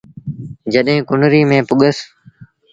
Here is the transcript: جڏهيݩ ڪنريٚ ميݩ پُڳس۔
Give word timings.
جڏهيݩ 0.73 1.05
ڪنريٚ 1.09 1.47
ميݩ 1.49 1.67
پُڳس۔ 1.67 1.97